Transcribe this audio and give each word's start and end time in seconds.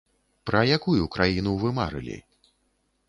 Пра 0.49 0.61
якую 0.77 1.03
краіну 1.15 1.53
вы 1.65 1.69
марылі? 1.81 2.17